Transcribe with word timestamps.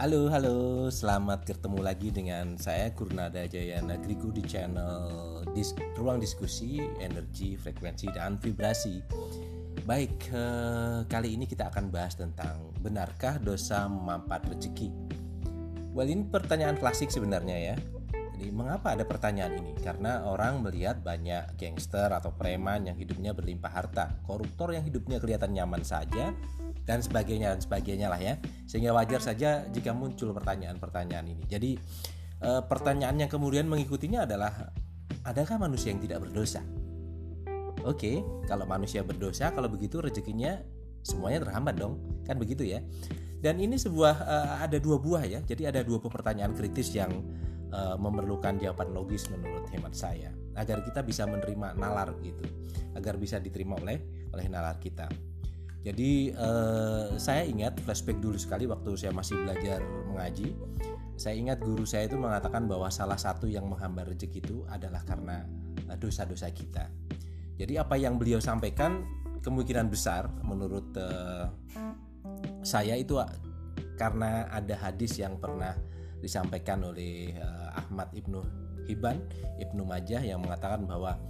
Halo, 0.00 0.32
halo, 0.32 0.88
selamat 0.88 1.44
ketemu 1.44 1.84
lagi 1.84 2.08
dengan 2.08 2.56
saya 2.56 2.88
Kurnada 2.96 3.44
Jaya 3.44 3.84
Negriku 3.84 4.32
di 4.32 4.40
channel 4.40 5.04
dis 5.52 5.76
Ruang 5.92 6.16
Diskusi 6.16 6.80
Energi, 7.04 7.52
Frekuensi, 7.60 8.08
dan 8.08 8.40
Vibrasi. 8.40 8.96
Baik, 9.84 10.32
eh, 10.32 11.04
kali 11.04 11.36
ini 11.36 11.44
kita 11.44 11.68
akan 11.68 11.92
bahas 11.92 12.16
tentang 12.16 12.72
benarkah 12.80 13.36
dosa 13.44 13.84
memampat 13.92 14.48
rezeki. 14.48 14.88
Well, 15.92 16.08
ini 16.08 16.24
pertanyaan 16.32 16.80
klasik 16.80 17.12
sebenarnya 17.12 17.60
ya. 17.60 17.76
Jadi, 18.40 18.48
mengapa 18.56 18.96
ada 18.96 19.04
pertanyaan 19.04 19.52
ini? 19.60 19.76
Karena 19.84 20.24
orang 20.24 20.64
melihat 20.64 21.04
banyak 21.04 21.60
gangster 21.60 22.08
atau 22.08 22.32
preman 22.32 22.88
yang 22.88 22.96
hidupnya 22.96 23.36
berlimpah 23.36 23.68
harta, 23.68 24.16
koruptor 24.24 24.72
yang 24.72 24.80
hidupnya 24.80 25.20
kelihatan 25.20 25.52
nyaman 25.52 25.84
saja, 25.84 26.32
dan 26.90 27.06
sebagainya 27.06 27.54
dan 27.54 27.60
sebagainya 27.62 28.10
lah 28.10 28.18
ya. 28.18 28.34
Sehingga 28.66 28.90
wajar 28.90 29.22
saja 29.22 29.62
jika 29.70 29.94
muncul 29.94 30.34
pertanyaan-pertanyaan 30.34 31.22
ini. 31.30 31.46
Jadi 31.46 31.78
e, 32.42 32.50
pertanyaan 32.66 33.14
yang 33.14 33.30
kemudian 33.30 33.70
mengikutinya 33.70 34.26
adalah 34.26 34.74
adakah 35.22 35.62
manusia 35.62 35.94
yang 35.94 36.02
tidak 36.02 36.26
berdosa? 36.26 36.66
Oke 37.86 38.26
kalau 38.50 38.66
manusia 38.66 39.06
berdosa 39.06 39.54
kalau 39.54 39.70
begitu 39.70 40.02
rezekinya 40.02 40.58
semuanya 41.06 41.46
terhambat 41.46 41.78
dong. 41.78 42.02
Kan 42.26 42.42
begitu 42.42 42.66
ya? 42.66 42.82
Dan 43.38 43.62
ini 43.62 43.78
sebuah 43.78 44.14
e, 44.26 44.36
ada 44.66 44.78
dua 44.82 44.98
buah 44.98 45.22
ya. 45.22 45.38
Jadi 45.46 45.70
ada 45.70 45.86
dua 45.86 46.02
pertanyaan 46.02 46.58
kritis 46.58 46.90
yang 46.90 47.22
e, 47.70 47.80
memerlukan 48.02 48.58
jawaban 48.58 48.90
logis 48.90 49.30
menurut 49.30 49.70
hemat 49.70 49.94
saya. 49.94 50.34
Agar 50.58 50.82
kita 50.82 51.06
bisa 51.06 51.22
menerima 51.22 51.78
nalar 51.78 52.18
gitu. 52.18 52.42
Agar 52.98 53.14
bisa 53.14 53.38
diterima 53.38 53.78
oleh 53.78 54.02
oleh 54.34 54.46
nalar 54.50 54.82
kita 54.82 55.29
jadi 55.80 56.36
uh, 56.36 57.16
saya 57.16 57.48
ingat 57.48 57.80
flashback 57.80 58.20
dulu 58.20 58.36
sekali 58.36 58.68
waktu 58.68 59.00
saya 59.00 59.16
masih 59.16 59.40
belajar 59.40 59.80
mengaji. 60.12 60.52
Saya 61.16 61.36
ingat 61.36 61.60
guru 61.60 61.84
saya 61.88 62.08
itu 62.08 62.16
mengatakan 62.20 62.68
bahwa 62.68 62.88
salah 62.92 63.16
satu 63.16 63.48
yang 63.48 63.68
menghambat 63.68 64.08
rezeki 64.08 64.40
itu 64.40 64.64
adalah 64.68 65.04
karena 65.04 65.44
eh, 65.88 65.96
dosa-dosa 65.96 66.48
kita. 66.52 66.88
Jadi 67.60 67.76
apa 67.76 67.96
yang 68.00 68.16
beliau 68.16 68.40
sampaikan 68.40 69.04
kemungkinan 69.40 69.88
besar 69.92 70.32
menurut 70.44 70.96
uh, 70.96 71.48
saya 72.64 72.96
itu 72.96 73.20
karena 74.00 74.48
ada 74.48 74.76
hadis 74.80 75.16
yang 75.20 75.36
pernah 75.36 75.76
disampaikan 76.24 76.84
oleh 76.88 77.36
uh, 77.36 77.72
Ahmad 77.76 78.12
ibnu 78.16 78.40
Hibban 78.88 79.20
ibnu 79.60 79.84
Majah 79.84 80.24
yang 80.24 80.40
mengatakan 80.40 80.88
bahwa 80.88 81.20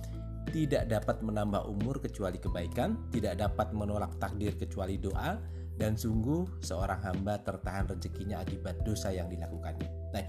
tidak 0.49 0.89
dapat 0.89 1.21
menambah 1.21 1.69
umur 1.69 2.01
kecuali 2.01 2.41
kebaikan, 2.41 2.97
tidak 3.13 3.39
dapat 3.39 3.71
menolak 3.77 4.17
takdir 4.17 4.57
kecuali 4.57 4.97
doa, 4.97 5.37
dan 5.77 5.97
sungguh 5.97 6.61
seorang 6.61 7.01
hamba 7.01 7.41
tertahan 7.41 7.89
rezekinya 7.89 8.41
akibat 8.45 8.81
dosa 8.85 9.13
yang 9.13 9.29
dilakukannya. 9.33 9.89
Nah, 10.13 10.25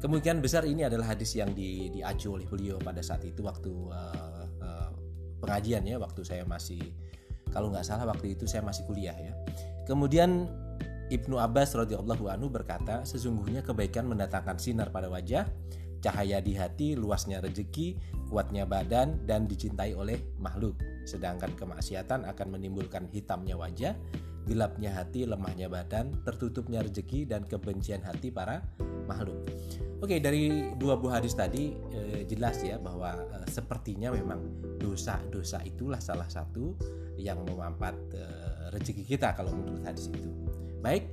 kemungkinan 0.00 0.40
besar 0.40 0.64
ini 0.64 0.88
adalah 0.88 1.12
hadis 1.12 1.36
yang 1.36 1.52
di, 1.52 1.92
diacu 1.92 2.32
oleh 2.38 2.48
beliau 2.48 2.80
pada 2.80 3.04
saat 3.04 3.26
itu 3.26 3.44
waktu 3.44 3.68
uh, 3.68 4.44
uh, 4.64 4.90
pengajian 5.44 5.84
ya, 5.84 6.00
waktu 6.00 6.24
saya 6.24 6.48
masih 6.48 6.80
kalau 7.50 7.68
nggak 7.74 7.82
salah 7.82 8.06
waktu 8.06 8.38
itu 8.38 8.46
saya 8.46 8.62
masih 8.62 8.86
kuliah 8.86 9.16
ya. 9.18 9.34
Kemudian 9.84 10.46
Ibnu 11.10 11.42
Abbas 11.42 11.74
radhiyallahu 11.74 12.30
anhu 12.30 12.46
berkata, 12.46 13.02
sesungguhnya 13.02 13.66
kebaikan 13.66 14.06
mendatangkan 14.06 14.62
sinar 14.62 14.94
pada 14.94 15.10
wajah, 15.10 15.42
cahaya 16.00 16.40
di 16.40 16.56
hati, 16.56 16.96
luasnya 16.96 17.44
rezeki, 17.44 17.96
kuatnya 18.28 18.64
badan, 18.64 19.24
dan 19.28 19.44
dicintai 19.44 19.92
oleh 19.94 20.20
makhluk. 20.40 20.76
Sedangkan 21.04 21.52
kemaksiatan 21.56 22.24
akan 22.26 22.46
menimbulkan 22.56 23.08
hitamnya 23.12 23.56
wajah, 23.56 23.94
gelapnya 24.48 24.90
hati, 24.96 25.28
lemahnya 25.28 25.68
badan, 25.68 26.16
tertutupnya 26.24 26.80
rezeki, 26.80 27.28
dan 27.28 27.44
kebencian 27.44 28.00
hati 28.00 28.32
para 28.32 28.64
makhluk. 29.04 29.36
Oke, 30.00 30.16
dari 30.16 30.72
dua 30.80 30.96
buah 30.96 31.20
hadis 31.20 31.36
tadi 31.36 31.76
eh, 31.92 32.24
jelas 32.24 32.56
ya 32.64 32.80
bahwa 32.80 33.12
eh, 33.12 33.46
sepertinya 33.52 34.08
memang 34.08 34.40
dosa-dosa 34.80 35.60
itulah 35.68 36.00
salah 36.00 36.24
satu 36.24 36.72
yang 37.20 37.44
memampat 37.44 37.94
eh, 38.16 38.72
rezeki 38.72 39.04
kita 39.04 39.36
kalau 39.36 39.52
menurut 39.52 39.84
hadis 39.84 40.08
itu. 40.08 40.32
Baik, 40.80 41.12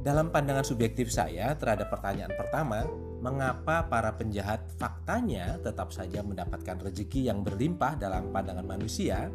dalam 0.00 0.32
pandangan 0.32 0.64
subjektif 0.64 1.12
saya 1.12 1.52
terhadap 1.60 1.92
pertanyaan 1.92 2.32
pertama, 2.32 2.88
mengapa 3.20 3.86
para 3.86 4.16
penjahat 4.16 4.64
faktanya 4.80 5.60
tetap 5.60 5.92
saja 5.92 6.24
mendapatkan 6.24 6.80
rezeki 6.80 7.28
yang 7.28 7.44
berlimpah 7.44 8.00
dalam 8.00 8.32
pandangan 8.32 8.64
manusia? 8.64 9.28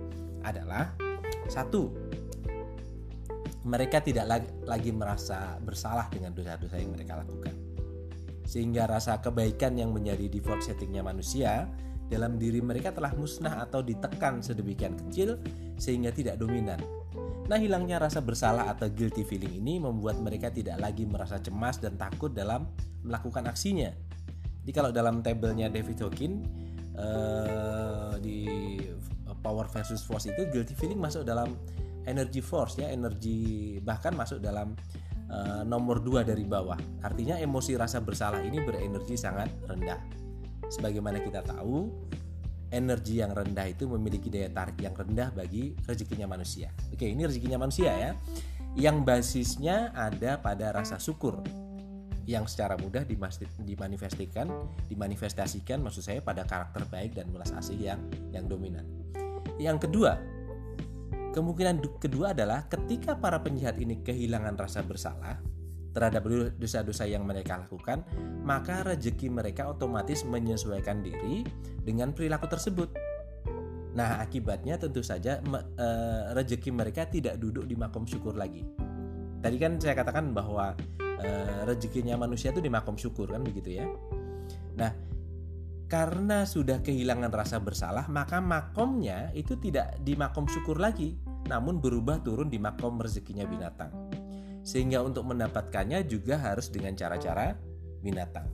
Adalah 0.46 0.94
satu 1.50 1.94
mereka 3.66 3.97
tidak 4.01 4.45
lagi 4.66 4.94
merasa 4.94 5.57
bersalah 5.57 6.06
dengan 6.13 6.34
dosa-dosa 6.38 6.78
yang 6.78 6.94
mereka 6.94 7.18
lakukan. 7.18 7.53
Sehingga 8.45 8.85
rasa 8.85 9.18
kebaikan 9.18 9.74
yang 9.74 9.90
menjadi 9.90 10.29
default 10.29 10.62
settingnya 10.62 11.01
manusia 11.01 11.66
dalam 12.06 12.38
diri 12.38 12.62
mereka 12.62 12.94
telah 12.94 13.09
musnah 13.18 13.66
atau 13.66 13.81
ditekan 13.81 14.45
sedemikian 14.45 14.94
kecil 14.94 15.41
sehingga 15.81 16.13
tidak 16.13 16.38
dominan 16.38 16.78
Nah, 17.45 17.61
hilangnya 17.61 18.01
rasa 18.01 18.25
bersalah 18.25 18.73
atau 18.73 18.89
guilty 18.89 19.22
feeling 19.22 19.61
ini 19.61 19.78
membuat 19.78 20.17
mereka 20.17 20.50
tidak 20.50 20.81
lagi 20.81 21.06
merasa 21.06 21.38
cemas 21.38 21.78
dan 21.78 21.94
takut 21.94 22.33
dalam 22.33 22.66
melakukan 23.06 23.45
aksinya. 23.45 23.94
Jadi 24.66 24.72
kalau 24.73 24.89
dalam 24.89 25.22
tabelnya 25.22 25.69
David 25.69 26.01
Hawkins 26.01 26.41
uh, 26.97 28.17
di 28.17 28.50
power 29.45 29.69
versus 29.69 30.01
force 30.01 30.25
itu 30.25 30.50
guilty 30.50 30.73
feeling 30.73 30.97
masuk 30.97 31.22
dalam 31.22 31.53
energy 32.09 32.41
force 32.41 32.81
ya, 32.81 32.89
energi 32.89 33.77
bahkan 33.77 34.17
masuk 34.17 34.41
dalam 34.41 34.73
uh, 35.29 35.62
nomor 35.62 36.01
dua 36.01 36.25
dari 36.25 36.50
bawah. 36.50 36.81
Artinya 37.06 37.38
emosi 37.38 37.77
rasa 37.77 38.01
bersalah 38.01 38.41
ini 38.41 38.57
berenergi 38.57 39.13
sangat 39.13 39.53
rendah. 39.69 40.01
Sebagaimana 40.66 41.22
kita 41.22 41.45
tahu, 41.45 41.94
energi 42.73 43.21
yang 43.21 43.33
rendah 43.33 43.67
itu 43.69 43.85
memiliki 43.85 44.29
daya 44.29 44.49
tarik 44.49 44.81
yang 44.81 44.93
rendah 44.93 45.29
bagi 45.33 45.75
rezekinya 45.85 46.25
manusia. 46.29 46.73
Oke, 46.93 47.05
ini 47.05 47.25
rezekinya 47.25 47.61
manusia 47.61 47.91
ya. 47.93 48.11
Yang 48.75 48.97
basisnya 49.07 49.95
ada 49.95 50.41
pada 50.43 50.75
rasa 50.75 50.99
syukur 50.99 51.39
yang 52.25 52.49
secara 52.49 52.73
mudah 52.75 53.05
dimanifestasikan, 53.61 54.49
dimanifestasikan 54.89 55.77
maksud 55.77 56.01
saya 56.01 56.19
pada 56.25 56.41
karakter 56.43 56.81
baik 56.89 57.13
dan 57.13 57.29
belas 57.29 57.53
asih 57.53 57.77
yang 57.77 58.01
yang 58.33 58.49
dominan. 58.49 58.83
Yang 59.61 59.87
kedua, 59.87 60.17
kemungkinan 61.37 62.01
kedua 62.01 62.33
adalah 62.33 62.65
ketika 62.65 63.13
para 63.15 63.39
penjahat 63.39 63.77
ini 63.77 64.01
kehilangan 64.01 64.57
rasa 64.57 64.81
bersalah, 64.81 65.37
terhadap 65.95 66.28
dosa-dosa 66.59 67.07
yang 67.07 67.23
mereka 67.23 67.56
lakukan, 67.56 68.03
maka 68.44 68.83
rezeki 68.83 69.31
mereka 69.31 69.72
otomatis 69.72 70.28
menyesuaikan 70.28 71.00
diri 71.00 71.47
dengan 71.79 72.11
perilaku 72.11 72.51
tersebut. 72.51 72.91
Nah, 73.95 74.19
akibatnya 74.19 74.75
tentu 74.75 75.00
saja 75.00 75.39
e, 75.39 75.88
rezeki 76.35 76.75
mereka 76.75 77.07
tidak 77.07 77.39
duduk 77.39 77.63
di 77.63 77.79
makom 77.79 78.03
syukur 78.03 78.35
lagi. 78.35 78.67
Tadi 79.39 79.56
kan 79.56 79.79
saya 79.79 79.95
katakan 79.95 80.35
bahwa 80.35 80.75
e, 81.00 81.29
rezekinya 81.63 82.19
manusia 82.19 82.51
itu 82.51 82.59
di 82.59 82.67
makom 82.67 83.00
syukur 83.00 83.31
kan 83.31 83.39
begitu 83.39 83.79
ya. 83.79 83.88
Nah, 84.75 84.91
karena 85.88 86.44
sudah 86.44 86.83
kehilangan 86.83 87.31
rasa 87.31 87.63
bersalah, 87.63 88.12
maka 88.12 88.44
makomnya 88.44 89.31
itu 89.31 89.56
tidak 89.56 89.95
di 90.03 90.19
makom 90.19 90.44
syukur 90.51 90.75
lagi, 90.75 91.16
namun 91.47 91.79
berubah 91.79 92.19
turun 92.19 92.51
di 92.51 92.59
makom 92.59 93.00
rezekinya 93.00 93.47
binatang 93.47 94.04
sehingga 94.65 95.05
untuk 95.05 95.29
mendapatkannya 95.29 96.09
juga 96.09 96.41
harus 96.41 96.73
dengan 96.73 96.97
cara-cara 96.97 97.53
binatang. 98.01 98.49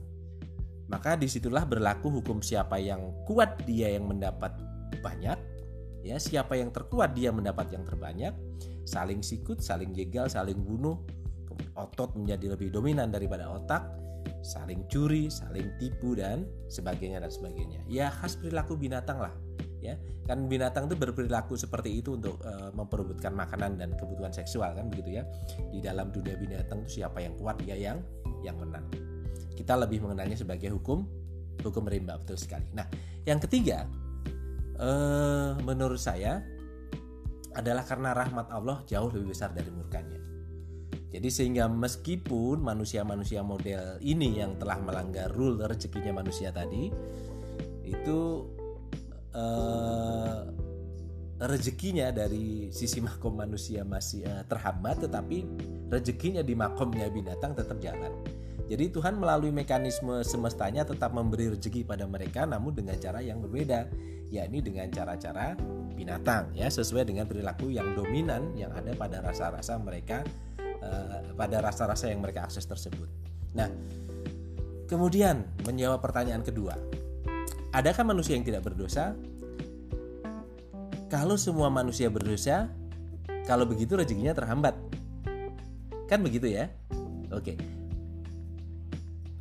Maka 0.92 1.16
di 1.16 1.24
situlah 1.24 1.64
berlaku 1.64 2.20
hukum 2.20 2.44
siapa 2.44 2.76
yang 2.76 3.24
kuat 3.24 3.64
dia 3.64 3.88
yang 3.96 4.04
mendapat 4.04 4.52
banyak, 5.00 5.40
ya 6.04 6.20
siapa 6.20 6.60
yang 6.60 6.68
terkuat 6.68 7.16
dia 7.16 7.32
mendapat 7.32 7.72
yang 7.72 7.80
terbanyak, 7.88 8.36
saling 8.84 9.24
sikut, 9.24 9.64
saling 9.64 9.96
jegal, 9.96 10.28
saling 10.28 10.60
bunuh, 10.60 11.00
otot 11.80 12.12
menjadi 12.12 12.52
lebih 12.52 12.68
dominan 12.68 13.08
daripada 13.08 13.48
otak, 13.48 13.88
saling 14.44 14.84
curi, 14.92 15.32
saling 15.32 15.72
tipu 15.80 16.12
dan 16.12 16.44
sebagainya 16.68 17.24
dan 17.24 17.32
sebagainya. 17.32 17.80
Ya 17.88 18.12
khas 18.12 18.36
perilaku 18.36 18.76
binatang 18.76 19.16
lah 19.16 19.32
ya. 19.82 19.94
Kan 20.24 20.46
binatang 20.46 20.86
itu 20.86 20.94
berperilaku 20.94 21.58
seperti 21.58 21.98
itu 21.98 22.14
untuk 22.14 22.38
e, 22.40 22.70
memperebutkan 22.72 23.34
makanan 23.34 23.76
dan 23.76 23.90
kebutuhan 23.98 24.30
seksual 24.30 24.72
kan 24.78 24.86
begitu 24.88 25.18
ya. 25.20 25.22
Di 25.68 25.82
dalam 25.82 26.14
dunia 26.14 26.38
binatang 26.38 26.86
itu 26.86 27.02
siapa 27.02 27.18
yang 27.18 27.34
kuat 27.36 27.58
dia 27.66 27.74
yang 27.74 27.98
yang 28.46 28.54
menang. 28.56 28.86
Kita 29.52 29.74
lebih 29.76 30.06
mengenalnya 30.06 30.38
sebagai 30.38 30.70
hukum 30.70 31.02
hukum 31.60 31.84
rimba 31.84 32.16
betul 32.16 32.38
sekali. 32.38 32.70
Nah 32.72 32.86
yang 33.26 33.42
ketiga 33.42 33.90
e, 34.78 34.90
menurut 35.60 35.98
saya 35.98 36.40
adalah 37.52 37.84
karena 37.84 38.16
rahmat 38.16 38.48
Allah 38.48 38.80
jauh 38.88 39.12
lebih 39.12 39.36
besar 39.36 39.52
dari 39.52 39.68
murkanya. 39.68 40.22
Jadi 41.12 41.28
sehingga 41.28 41.68
meskipun 41.68 42.64
manusia-manusia 42.64 43.44
model 43.44 44.00
ini 44.00 44.40
yang 44.40 44.56
telah 44.56 44.80
melanggar 44.80 45.28
rule 45.28 45.60
rezekinya 45.60 46.24
manusia 46.24 46.48
tadi 46.48 46.88
itu 47.84 48.48
uh, 49.36 50.40
rezekinya 51.42 52.14
dari 52.14 52.70
sisi 52.70 53.02
makom 53.02 53.34
manusia 53.34 53.82
masih 53.82 54.22
uh, 54.28 54.44
terhambat 54.46 55.04
tetapi 55.08 55.44
rezekinya 55.90 56.40
di 56.40 56.54
makomnya 56.54 57.10
binatang 57.10 57.56
tetap 57.56 57.82
jalan. 57.82 58.12
Jadi 58.70 58.88
Tuhan 58.94 59.18
melalui 59.18 59.52
mekanisme 59.52 60.22
semestanya 60.24 60.86
tetap 60.86 61.12
memberi 61.12 61.52
rezeki 61.52 61.84
pada 61.84 62.08
mereka 62.08 62.46
namun 62.46 62.72
dengan 62.72 62.96
cara 62.96 63.20
yang 63.20 63.42
berbeda, 63.42 63.90
yakni 64.32 64.64
dengan 64.64 64.88
cara-cara 64.88 65.58
binatang 65.92 66.56
ya 66.56 66.72
sesuai 66.72 67.04
dengan 67.04 67.28
perilaku 67.28 67.68
yang 67.68 67.92
dominan 67.92 68.56
yang 68.56 68.72
ada 68.72 68.96
pada 68.96 69.20
rasa-rasa 69.20 69.76
mereka 69.76 70.24
uh, 70.80 71.36
pada 71.36 71.60
rasa-rasa 71.60 72.08
yang 72.08 72.24
mereka 72.24 72.48
akses 72.48 72.64
tersebut. 72.64 73.06
Nah, 73.52 73.68
kemudian 74.88 75.44
menjawab 75.68 76.00
pertanyaan 76.00 76.40
kedua. 76.40 76.72
Adakah 77.72 78.04
manusia 78.04 78.36
yang 78.36 78.44
tidak 78.44 78.68
berdosa? 78.68 79.16
Kalau 81.08 81.40
semua 81.40 81.72
manusia 81.72 82.12
berdosa, 82.12 82.68
kalau 83.48 83.64
begitu 83.64 83.96
rezekinya 83.96 84.36
terhambat. 84.36 84.76
Kan 86.04 86.20
begitu 86.20 86.52
ya? 86.52 86.68
Oke. 87.32 87.56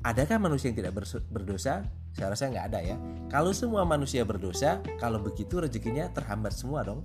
Adakah 0.07 0.39
manusia 0.39 0.71
yang 0.71 0.79
tidak 0.79 0.95
berdosa? 1.27 1.83
Saya 2.15 2.31
rasa 2.31 2.47
nggak 2.47 2.65
ada 2.71 2.79
ya. 2.79 2.95
Kalau 3.27 3.51
semua 3.51 3.83
manusia 3.83 4.23
berdosa, 4.23 4.79
kalau 4.95 5.19
begitu 5.19 5.59
rezekinya 5.59 6.07
terhambat 6.15 6.55
semua 6.55 6.87
dong. 6.87 7.03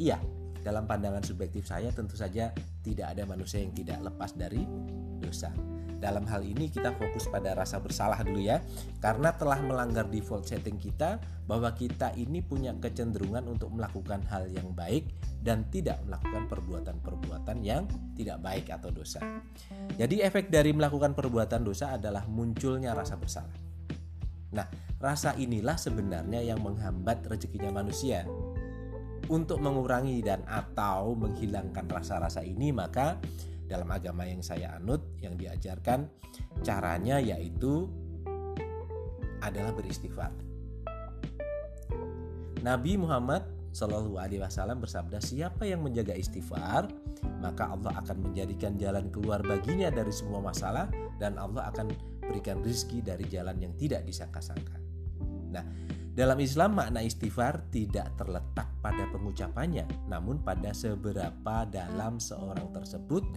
Iya, 0.00 0.16
dalam 0.64 0.88
pandangan 0.88 1.20
subjektif 1.20 1.68
saya 1.68 1.92
tentu 1.92 2.16
saja 2.16 2.56
tidak 2.80 3.12
ada 3.12 3.28
manusia 3.28 3.60
yang 3.60 3.76
tidak 3.76 4.00
lepas 4.00 4.32
dari 4.32 4.64
dosa. 5.20 5.52
Dalam 5.96 6.28
hal 6.28 6.44
ini 6.44 6.68
kita 6.68 6.92
fokus 6.94 7.26
pada 7.32 7.56
rasa 7.56 7.80
bersalah 7.80 8.20
dulu 8.20 8.40
ya. 8.40 8.60
Karena 9.00 9.32
telah 9.32 9.60
melanggar 9.64 10.06
default 10.08 10.44
setting 10.44 10.76
kita 10.76 11.18
Bahwa 11.46 11.72
kita 11.72 12.12
ini 12.18 12.42
punya 12.42 12.74
kecenderungan 12.76 13.46
untuk 13.48 13.72
melakukan 13.72 14.20
hal 14.28 14.50
yang 14.50 14.74
baik 14.76 15.08
Dan 15.40 15.66
tidak 15.72 16.02
melakukan 16.04 16.50
perbuatan-perbuatan 16.50 17.56
yang 17.62 17.86
tidak 18.18 18.42
baik 18.42 18.66
atau 18.72 18.90
dosa. 18.90 19.22
Jadi 19.94 20.20
efek 20.24 20.50
dari 20.50 20.74
melakukan 20.74 21.14
perbuatan 21.14 21.62
dosa 21.62 21.94
adalah 21.94 22.26
munculnya 22.26 22.92
rasa 22.96 23.14
bersalah. 23.14 23.54
Nah 24.56 24.66
rasa 24.96 25.36
inilah 25.36 25.76
sebenarnya 25.76 26.40
yang 26.42 26.64
menghambat 26.64 27.28
rezekinya 27.28 27.70
manusia. 27.70 28.24
Untuk 29.26 29.58
mengurangi 29.58 30.22
dan 30.22 30.46
atau 30.46 31.18
menghilangkan 31.18 31.90
rasa-rasa 31.90 32.46
ini 32.46 32.70
maka 32.70 33.18
dalam 33.66 33.90
agama 33.90 34.24
yang 34.26 34.40
saya 34.40 34.74
anut 34.78 35.02
yang 35.18 35.34
diajarkan 35.34 36.06
caranya 36.62 37.18
yaitu 37.18 37.90
adalah 39.42 39.74
beristighfar. 39.74 40.32
Nabi 42.64 42.98
Muhammad 42.98 43.46
Shallallahu 43.76 44.16
Alaihi 44.16 44.40
Wasallam 44.40 44.80
bersabda, 44.80 45.20
siapa 45.20 45.68
yang 45.68 45.84
menjaga 45.84 46.16
istighfar, 46.16 46.88
maka 47.44 47.68
Allah 47.68 47.92
akan 48.00 48.32
menjadikan 48.32 48.80
jalan 48.80 49.12
keluar 49.12 49.44
baginya 49.44 49.92
dari 49.92 50.08
semua 50.08 50.40
masalah 50.40 50.88
dan 51.20 51.36
Allah 51.36 51.68
akan 51.68 51.92
berikan 52.24 52.64
rizki 52.64 53.04
dari 53.04 53.28
jalan 53.28 53.60
yang 53.60 53.76
tidak 53.76 54.08
disangka-sangka. 54.08 54.80
Nah, 55.52 55.60
dalam 56.16 56.40
Islam 56.40 56.72
makna 56.72 57.04
istighfar 57.04 57.68
tidak 57.68 58.16
terletak 58.16 58.64
pada 58.80 59.04
pengucapannya, 59.12 60.08
namun 60.08 60.40
pada 60.40 60.72
seberapa 60.72 61.68
dalam 61.68 62.16
seorang 62.16 62.72
tersebut 62.72 63.28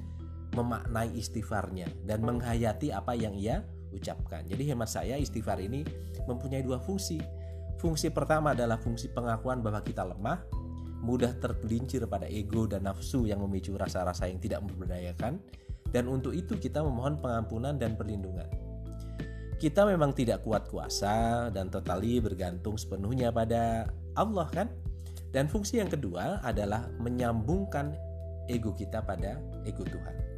memaknai 0.53 1.13
istighfarnya 1.13 1.89
dan 2.05 2.25
menghayati 2.25 2.89
apa 2.89 3.13
yang 3.13 3.37
ia 3.37 3.61
ucapkan. 3.93 4.45
Jadi 4.45 4.69
hemat 4.69 4.89
saya 4.89 5.17
istighfar 5.17 5.61
ini 5.61 5.85
mempunyai 6.25 6.61
dua 6.61 6.77
fungsi. 6.81 7.21
Fungsi 7.79 8.11
pertama 8.11 8.51
adalah 8.51 8.75
fungsi 8.75 9.07
pengakuan 9.09 9.63
bahwa 9.63 9.79
kita 9.79 10.03
lemah, 10.03 10.43
mudah 10.99 11.31
tergelincir 11.39 12.03
pada 12.11 12.27
ego 12.27 12.67
dan 12.67 12.83
nafsu 12.83 13.23
yang 13.23 13.39
memicu 13.39 13.79
rasa-rasa 13.79 14.27
yang 14.27 14.37
tidak 14.43 14.59
memberdayakan 14.67 15.39
dan 15.89 16.05
untuk 16.05 16.35
itu 16.35 16.59
kita 16.59 16.85
memohon 16.85 17.17
pengampunan 17.17 17.79
dan 17.79 17.97
perlindungan. 17.97 18.45
Kita 19.59 19.83
memang 19.83 20.15
tidak 20.15 20.47
kuat 20.47 20.71
kuasa 20.71 21.47
dan 21.51 21.67
totali 21.67 22.23
bergantung 22.23 22.79
sepenuhnya 22.79 23.27
pada 23.33 23.91
Allah 24.15 24.47
kan? 24.47 24.71
Dan 25.29 25.51
fungsi 25.51 25.83
yang 25.83 25.91
kedua 25.91 26.39
adalah 26.41 26.87
menyambungkan 26.97 27.91
ego 28.47 28.71
kita 28.71 29.03
pada 29.03 29.37
ego 29.67 29.83
Tuhan. 29.83 30.28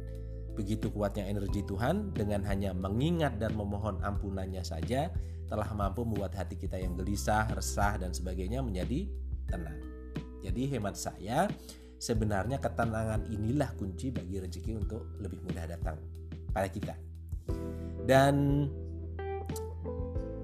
Begitu 0.52 0.92
kuatnya 0.92 1.24
energi 1.24 1.64
Tuhan 1.64 2.12
dengan 2.12 2.44
hanya 2.44 2.76
mengingat 2.76 3.40
dan 3.40 3.56
memohon 3.56 4.00
ampunannya 4.04 4.60
saja 4.60 5.08
telah 5.48 5.68
mampu 5.76 6.04
membuat 6.04 6.32
hati 6.36 6.56
kita 6.56 6.80
yang 6.80 6.96
gelisah, 6.96 7.48
resah 7.52 8.00
dan 8.00 8.12
sebagainya 8.12 8.64
menjadi 8.64 9.08
tenang. 9.48 9.80
Jadi 10.42 10.62
hemat 10.72 10.96
saya 10.96 11.48
sebenarnya 12.00 12.58
ketenangan 12.58 13.30
inilah 13.30 13.70
kunci 13.78 14.10
bagi 14.10 14.42
rezeki 14.42 14.72
untuk 14.80 15.16
lebih 15.22 15.38
mudah 15.44 15.64
datang 15.70 15.96
pada 16.50 16.68
kita. 16.68 16.96
Dan 18.02 18.66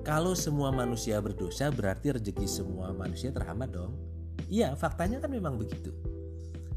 kalau 0.06 0.32
semua 0.32 0.72
manusia 0.72 1.20
berdosa 1.20 1.68
berarti 1.68 2.16
rezeki 2.16 2.46
semua 2.48 2.94
manusia 2.96 3.28
terhambat 3.28 3.74
dong. 3.74 3.92
Iya, 4.48 4.72
faktanya 4.72 5.20
kan 5.20 5.28
memang 5.28 5.60
begitu. 5.60 5.92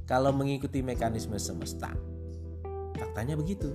Kalau 0.03 0.35
mengikuti 0.35 0.83
mekanisme 0.83 1.39
semesta, 1.39 1.95
Faktanya 3.11 3.35
begitu. 3.35 3.67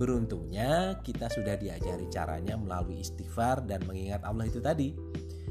Beruntungnya 0.00 0.96
kita 1.04 1.28
sudah 1.28 1.52
diajari 1.60 2.08
caranya 2.08 2.56
melalui 2.56 3.04
istighfar 3.04 3.60
dan 3.68 3.84
mengingat 3.84 4.24
Allah 4.24 4.48
itu 4.48 4.56
tadi. 4.56 4.96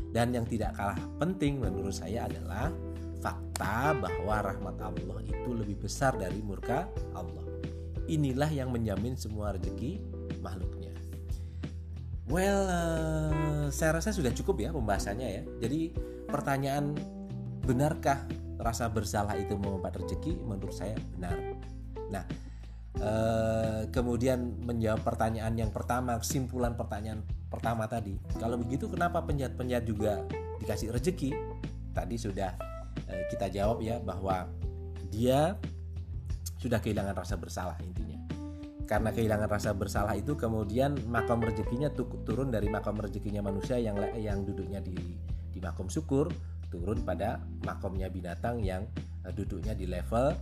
Dan 0.09 0.33
yang 0.33 0.49
tidak 0.49 0.73
kalah 0.73 0.97
penting 1.21 1.61
menurut 1.61 1.93
saya 1.93 2.25
adalah 2.25 2.73
fakta 3.21 3.93
bahwa 4.01 4.49
rahmat 4.49 4.81
Allah 4.81 5.21
itu 5.29 5.49
lebih 5.53 5.85
besar 5.85 6.17
dari 6.17 6.41
murka 6.41 6.89
Allah. 7.13 7.45
Inilah 8.09 8.49
yang 8.49 8.73
menjamin 8.73 9.13
semua 9.13 9.53
rezeki 9.53 10.01
makhluknya. 10.41 10.97
Well, 12.25 12.65
uh, 12.65 13.65
saya 13.69 14.01
rasa 14.01 14.09
sudah 14.09 14.33
cukup 14.33 14.57
ya 14.57 14.73
pembahasannya 14.73 15.29
ya. 15.29 15.43
Jadi 15.61 15.93
pertanyaan 16.25 16.97
benarkah 17.61 18.25
rasa 18.57 18.89
bersalah 18.89 19.37
itu 19.37 19.53
memempat 19.53 20.01
rezeki? 20.01 20.41
Menurut 20.41 20.73
saya 20.73 20.97
benar. 21.13 21.37
Nah, 22.09 22.25
Eh, 23.03 23.81
kemudian 23.91 24.63
menjawab 24.63 25.03
pertanyaan 25.03 25.51
yang 25.59 25.71
pertama, 25.75 26.15
kesimpulan 26.23 26.71
pertanyaan 26.79 27.19
pertama 27.51 27.83
tadi. 27.83 28.15
Kalau 28.39 28.55
begitu 28.55 28.87
kenapa 28.87 29.19
penjahat-penjahat 29.27 29.83
juga 29.83 30.23
dikasih 30.63 30.95
rezeki? 30.95 31.35
Tadi 31.91 32.15
sudah 32.15 32.55
uh, 33.11 33.23
kita 33.29 33.51
jawab 33.51 33.83
ya 33.83 33.99
bahwa 33.99 34.47
dia 35.11 35.59
sudah 36.57 36.79
kehilangan 36.79 37.11
rasa 37.13 37.35
bersalah 37.35 37.75
intinya. 37.83 38.23
Karena 38.87 39.11
kehilangan 39.11 39.51
rasa 39.51 39.75
bersalah 39.75 40.15
itu 40.15 40.39
kemudian 40.39 40.95
makam 41.11 41.43
rezekinya 41.43 41.91
turun 42.23 42.55
dari 42.55 42.71
makam 42.71 42.95
rezekinya 42.97 43.43
manusia 43.43 43.83
yang 43.83 43.99
yang 44.15 44.47
duduknya 44.47 44.79
di 44.79 44.95
di 45.53 45.59
makom 45.59 45.91
syukur 45.91 46.31
turun 46.71 47.03
pada 47.03 47.43
makomnya 47.67 48.07
binatang 48.07 48.63
yang 48.63 48.87
uh, 49.27 49.33
duduknya 49.35 49.75
di 49.75 49.91
level 49.91 50.33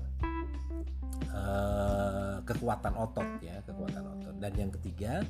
kekuatan 2.44 2.94
otot 2.98 3.28
ya 3.42 3.62
kekuatan 3.66 4.04
otot 4.18 4.36
dan 4.42 4.54
yang 4.58 4.72
ketiga 4.74 5.22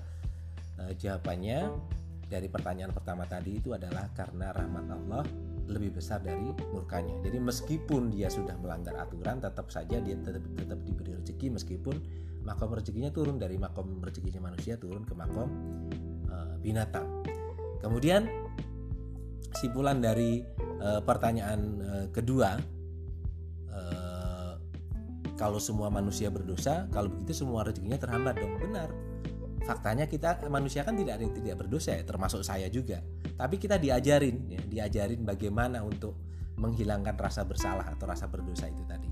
uh, 0.80 0.92
jawabannya 0.96 1.72
dari 2.32 2.48
pertanyaan 2.48 2.96
pertama 2.96 3.28
tadi 3.28 3.60
itu 3.60 3.76
adalah 3.76 4.08
karena 4.16 4.56
rahmat 4.56 4.88
Allah 4.88 5.24
lebih 5.68 6.00
besar 6.00 6.24
dari 6.24 6.52
murkanya. 6.72 7.20
Jadi 7.24 7.38
meskipun 7.40 8.12
dia 8.12 8.28
sudah 8.28 8.56
melanggar 8.60 8.96
aturan, 9.00 9.44
tetap 9.44 9.68
saja 9.68 10.00
dia 10.00 10.16
tetap, 10.16 10.44
tetap 10.56 10.80
diberi 10.84 11.16
rezeki 11.16 11.48
meskipun 11.60 11.96
makom 12.48 12.72
rezekinya 12.74 13.12
turun 13.12 13.36
dari 13.38 13.60
makom 13.60 14.00
rezekinya 14.00 14.52
manusia 14.52 14.80
turun 14.80 15.04
ke 15.04 15.14
makom 15.16 15.48
uh, 16.32 16.56
binatang. 16.64 17.08
Kemudian 17.84 18.28
simpulan 19.60 20.00
dari 20.00 20.42
uh, 20.80 21.04
pertanyaan 21.04 21.60
uh, 21.84 22.06
kedua 22.16 22.58
kalau 25.42 25.58
semua 25.58 25.90
manusia 25.90 26.30
berdosa, 26.30 26.86
kalau 26.94 27.10
begitu 27.10 27.42
semua 27.42 27.66
rezekinya 27.66 27.98
terhambat 27.98 28.38
dong. 28.38 28.62
Benar. 28.62 28.94
Faktanya 29.66 30.06
kita 30.06 30.38
manusia 30.54 30.86
kan 30.86 30.94
tidak 30.94 31.18
tidak 31.34 31.66
berdosa 31.66 31.98
ya, 31.98 32.06
termasuk 32.06 32.46
saya 32.46 32.70
juga. 32.70 33.02
Tapi 33.42 33.58
kita 33.58 33.82
diajarin, 33.82 34.46
ya, 34.46 34.62
diajarin 34.62 35.26
bagaimana 35.26 35.82
untuk 35.82 36.14
menghilangkan 36.62 37.18
rasa 37.18 37.42
bersalah 37.42 37.90
atau 37.90 38.06
rasa 38.06 38.30
berdosa 38.30 38.70
itu 38.70 38.86
tadi. 38.86 39.10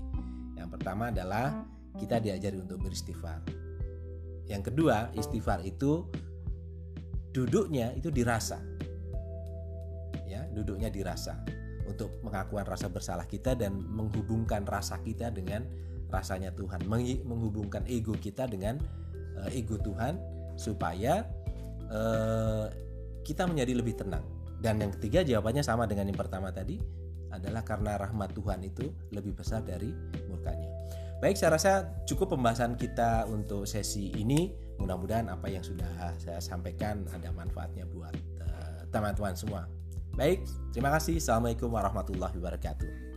Yang 0.54 0.78
pertama 0.78 1.10
adalah 1.10 1.66
kita 1.98 2.22
diajari 2.22 2.62
untuk 2.62 2.78
beristighfar. 2.78 3.42
Yang 4.46 4.70
kedua, 4.70 5.10
istighfar 5.18 5.66
itu 5.66 6.06
duduknya 7.34 7.90
itu 7.98 8.14
dirasa. 8.14 8.62
Ya, 10.30 10.46
duduknya 10.54 10.94
dirasa 10.94 11.42
untuk 11.90 12.22
mengakuan 12.22 12.62
rasa 12.62 12.86
bersalah 12.86 13.26
kita 13.26 13.58
dan 13.58 13.74
menghubungkan 13.82 14.62
rasa 14.62 15.02
kita 15.02 15.34
dengan 15.34 15.66
rasanya 16.10 16.50
Tuhan 16.52 16.84
menghubungkan 17.24 17.86
ego 17.86 18.12
kita 18.18 18.50
dengan 18.50 18.76
uh, 19.38 19.50
ego 19.50 19.78
Tuhan 19.80 20.18
supaya 20.58 21.24
uh, 21.88 22.66
kita 23.24 23.46
menjadi 23.46 23.72
lebih 23.78 23.94
tenang 23.96 24.24
dan 24.60 24.76
yang 24.76 24.92
ketiga 25.00 25.24
jawabannya 25.24 25.64
sama 25.64 25.88
dengan 25.88 26.12
yang 26.12 26.18
pertama 26.20 26.52
tadi 26.52 26.76
adalah 27.30 27.62
karena 27.62 27.96
rahmat 27.96 28.34
Tuhan 28.34 28.60
itu 28.66 28.90
lebih 29.14 29.38
besar 29.38 29.62
dari 29.62 29.94
murkanya. 30.26 30.68
Baik, 31.22 31.36
saya 31.36 31.54
rasa 31.54 31.72
cukup 32.08 32.34
pembahasan 32.34 32.74
kita 32.74 33.28
untuk 33.28 33.68
sesi 33.68 34.10
ini. 34.16 34.50
Mudah-mudahan 34.80 35.28
apa 35.28 35.46
yang 35.52 35.60
sudah 35.60 36.16
saya 36.16 36.40
sampaikan 36.40 37.04
ada 37.12 37.28
manfaatnya 37.30 37.84
buat 37.86 38.16
teman-teman 38.88 39.36
uh, 39.36 39.38
semua. 39.38 39.62
Baik, 40.16 40.42
terima 40.74 40.90
kasih. 40.96 41.20
Assalamualaikum 41.20 41.70
warahmatullahi 41.70 42.34
wabarakatuh. 42.40 43.09